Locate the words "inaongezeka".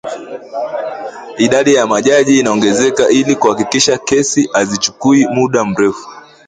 2.39-3.09